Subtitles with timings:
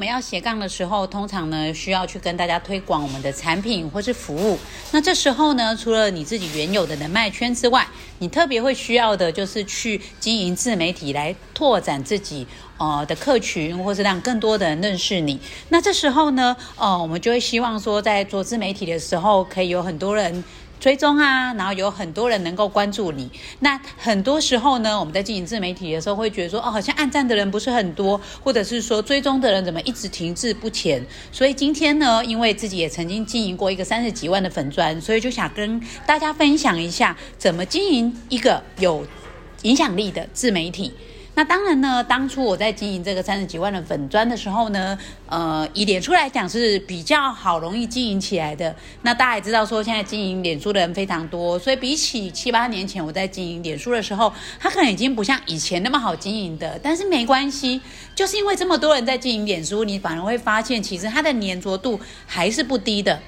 [0.00, 4.58] 我们要斜杠的时候，通常呢需要去跟大家推广我们的产品或是服务。
[4.92, 7.86] 那这时候呢，除了你自己原有的人脉圈之外，
[8.18, 12.46] 你特别会需要的就是去经营自媒体来拓展自己
[12.78, 15.38] 呃的客群，或是让更多的人认识你。
[15.68, 20.42] 那这时候呢，呃，我们就会希望说，在做自媒体的时候，可以有很多人。
[20.80, 23.30] 追踪啊，然后有很多人能够关注你。
[23.60, 31.04] 那很多时候呢，我们在经营自媒体的时候，会觉得说，哦，好像按赞的人不是很多，或者是说追踪的人怎么一直停滞不前。
[31.30, 39.06] 所以今天呢，因为自己也曾经经营过一个三十几万的粉砖，所以就想跟大家分享一下，怎么经营一个有
[39.62, 40.92] 影响力的自媒体。
[41.40, 48.76] 那当然呢，当初我在经营这个三十几万的粉砖的时候呢，呃，以脸书来讲是比较好容易经营起来的。
[49.00, 56.78] 那大家也知道说，现在经营脸书的人非常多，所以比起七八年前我在经营脸书的时候，它可能已经不像以前那么好经营的。
[56.82, 57.80] 但是没关系，
[58.14, 63.18] 就是因为这么多人在经营脸书，你反而会发现，其实它的粘着度还是不低的。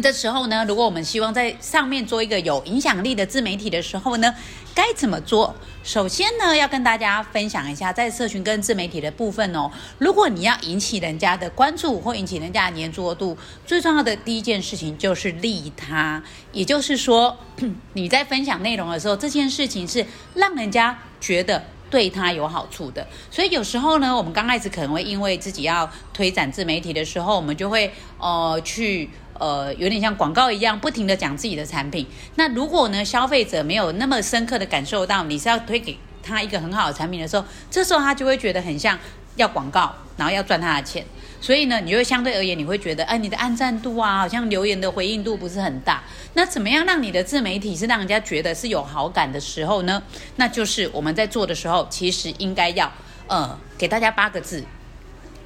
[0.00, 4.34] 这时候呢，如果我们希望在上面做一个有影响力的自媒体的时候呢，
[4.74, 5.54] 该怎么做？
[5.82, 9.70] 首先呢，要跟大家分享一下在社群跟自媒体的部分哦。
[9.98, 17.36] 如果你要引起人家的关注或引起人家的粘着度，最重要的第一件事情就是利他，也就是说
[17.94, 20.04] 你在分享内容的时候，这件事情是
[20.34, 23.06] 让人家觉得对他有好处的。
[23.30, 29.10] 所以有时候呢，我们刚开始可能会因为自己要推展自媒体的时候，我们就会呃去。
[29.40, 32.06] 呃，有点像广告一样，不停的讲自己的产品。
[32.34, 38.98] 那如果呢，消费者没有那么深刻的感受到你是要推给他一个很好的产品的时候，这时候他就会觉得很像
[39.36, 41.02] 要广告，然后要赚他的钱。
[41.40, 46.02] 所以呢，你就会相对而言，你会觉得，哎，你的按赞度啊，好像留言的回应度不是很大。
[46.34, 50.02] 那怎么样让你的自媒体是让人家觉得是有好感的时候呢？
[50.36, 52.92] 那就是我们在做的时候，其实应该要，
[53.26, 54.62] 呃，给大家八个字，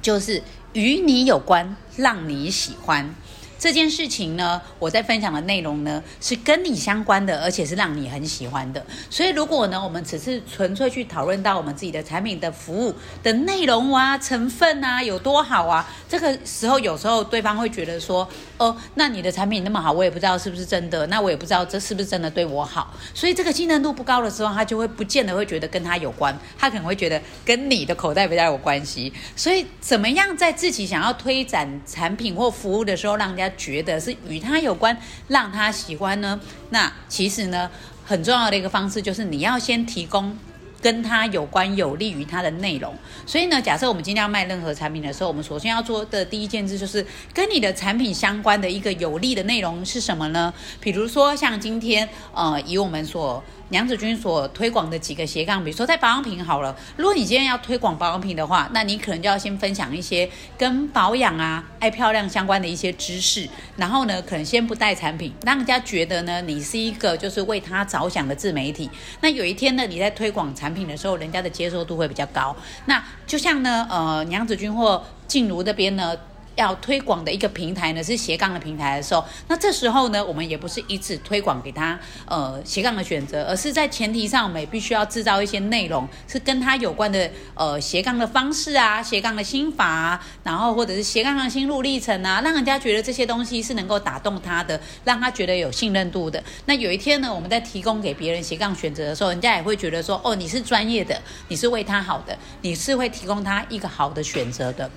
[0.00, 0.42] 就是
[0.74, 3.12] 与你有关，让你喜欢。
[3.60, 8.82] 这件事情呢，我在分享的内容呢是跟你相关的，而且是让你很喜欢的。
[9.10, 18.26] 所以，如果呢，我们只是纯粹去讨论到我们自己的产品的服务的内容啊、成分啊有多好啊，这个时候有时候对方会觉得说，
[18.56, 22.94] 哦，那你的产品那么好，我也不知道是不是真的，那我也不知道这是不是真的对我好。
[23.12, 29.12] 所以，这个信任度不高的时候，他就会不见得会觉得跟他有关，他可能会觉得跟你的口袋比较有关系。
[29.36, 34.96] 所以，怎么样在自己想要推展产品或服务的时候，让人家觉得是与他有关，
[35.28, 36.40] 让他喜欢呢？
[36.70, 37.70] 那其实呢，
[38.04, 40.36] 很重要的一个方式就是你要先提供
[40.80, 42.94] 跟他有关、有利于他的内容。
[43.26, 50.52] 所以呢，假设我们今天要卖任何产品的时候，我们首先要做的第一件事就是跟你的产品相关的一个有利的内容是什么呢？
[50.80, 68.90] 比如说像今天，呃，以我们所娘子军所推广的几个斜杠，比如说在保养品好了，如果你今天要推广保养品的话，那你可能就要先分享一些跟保养啊、爱漂亮相关的一些知识，然后呢，可能先不带产品，让人家觉得呢，你是一个就是为他着想的自媒体。
[69.20, 72.54] 那有一天呢，你在推广产产品的时候，人家的接受度会比较高。
[72.86, 76.16] 那就像呢，呃，娘子军或静茹这边呢。
[76.56, 96.42] 要推广的一个平台呢是斜杠的平台的时候，那这时候呢，我们也不是一直推广给他呃斜杠的选择，而是在前提上，我们也必须要制造一些内容，是跟他有关的呃斜杠的方式啊，斜杠的心法啊，然后或者是斜杠的心路历程啊，让人家觉得这些东西是能够打动他的，让他觉得有信任度的。
[96.66, 104.90] 那有一天呢，我们在提供给别人斜杠选择的时候，人家也会觉得说，哦，你是专业的，你是为他好的，你是会提供他一个好的选择的。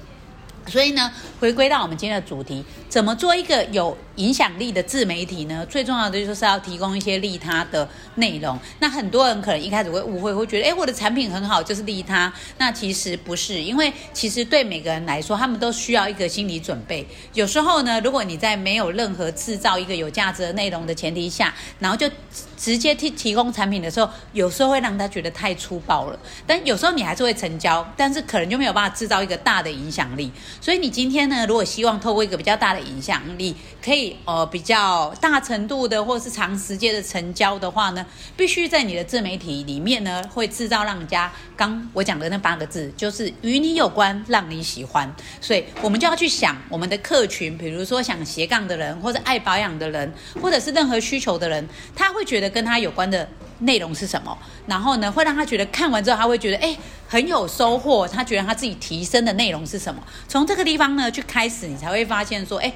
[0.68, 5.66] 所以呢，回归到我们今天的主题，怎么做一个有影响力的自媒体呢？
[5.70, 8.58] 最重要的就是要提供一些利他的内容。
[8.80, 12.32] 那很多人可能一开始会误会，会觉得，哎，我的产品很好，就是利他。
[12.58, 17.06] 那其实不是，因为其实对每个人来说，他们都需要一个心理准备。
[17.34, 22.10] 有时候呢，如果你在没有任何制造一个有价值的内容的前提下，然后就
[22.58, 26.20] 直接提提供产品的时候，有时候会让他觉得太粗暴了。
[26.48, 30.32] 但有时候你还是会成交，但是可能就没有办法制造一个大的影响力。
[30.62, 38.06] 所以你今天呢，如果希望透过一个比较大的影响力，可以呃比较大程度的或是长时间的成交的话呢，
[38.38, 45.14] 必须在你的自媒体里面呢，会制造让人家刚我讲的那八个字，就是与你有关，让你喜欢。
[45.42, 53.28] 所以我们就要去想我们的客群，比如说想斜杠的人，或者爱保养的人，或者是任何需求的人，他会觉得跟他有关的。
[53.60, 54.38] 内容是什么？
[54.66, 56.76] 然后呢，会让他觉得看完之后，他会觉得哎
[57.14, 58.08] 很有收获。
[58.08, 60.02] 他觉得他自己提升的内容是什么？
[60.28, 62.74] 从这个地方呢去开始，你才会发现说，哎，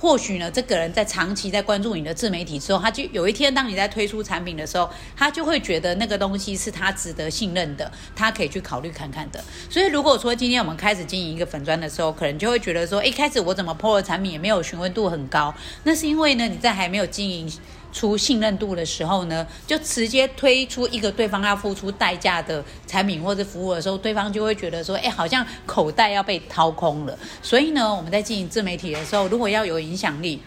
[0.00, 9.44] 或许呢，这个人在长期在关注你的自媒体之后，他就有一天当你在推出产品的时候，他就会觉得那个东西是他值得信任的，他可以去考虑看看的。
[9.68, 17.52] 所以如果说今天我们开始经营一个粉砖的时候，可能就会觉得说，一开始我怎么 PO 的产品也没有询问度很高，那是因为呢你在还没有经营。
[17.94, 27.16] 出信任度的时候呢，就直接推出一个对方要付出代价的产品或者服务的时候，对方就会觉得说，哎，好像口袋要被掏空了。
[27.40, 30.42] 所以呢，我们在经营自媒体的时候，如果要有影响力。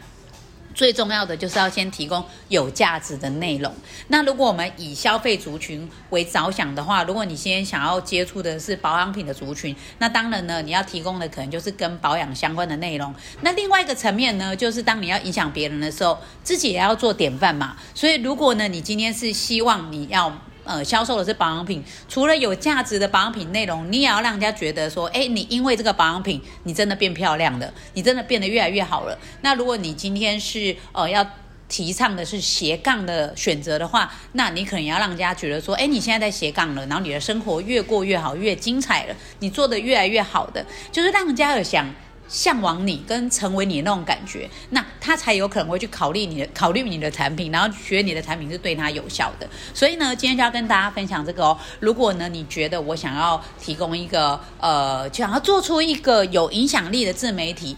[0.77, 3.73] 最重要的就是要先提供有价值的内容。
[4.09, 13.11] 那如果我们以消费族群为着想的话，如果你先想要接触的是保养品的族群，那当然呢，你要提供的可能就是跟保养相关的内容。
[13.41, 17.75] 那另外一个层面呢，就是当你要影响别人的时候，自己也要做典范嘛。
[17.95, 20.31] 所以如果呢，你今天是希望你要。
[20.67, 29.17] 呃，销售的是保养品，除了有价值的保养品内容，你也要让人家觉得说，哎，你因为这个保养品，你真的变漂亮了，你真的变得越来越好了。
[29.41, 31.25] 那如果你今天是呃要
[31.69, 41.87] 提倡的是斜杠的选择的话，那你可能要让人家觉得说，哎，你现在在斜杠了，然后你的生活越过越好，越精彩了，你做的越来越好的，就是让人家有想。
[42.27, 49.47] 向往你跟成为你那种感觉，那他才有可能会去考虑你的考虑你的产品，然后觉得你的产品是对他有效的。
[49.73, 51.57] 所以呢，今天就要跟大家分享这个哦。
[51.79, 57.77] 如果呢，你觉得我想要提供一个呃，想要做出一个有影响力的自媒体，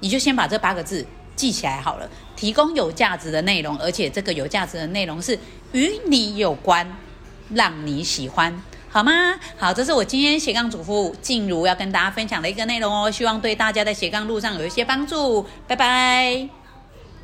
[0.00, 1.04] 你就先把这八个字
[1.34, 2.08] 记起来好了。
[2.36, 5.38] 提供有价值的内容，而且这个有价值的内容是
[5.72, 6.96] 与你有关，
[7.50, 8.62] 让你喜欢。
[8.92, 9.34] 好吗？
[9.56, 15.46] 好，这是我今天斜杠主妇静茹要跟大家分享的一个内容哦，希望对大家在斜杠路上有一些帮助。
[15.66, 16.61] 拜拜。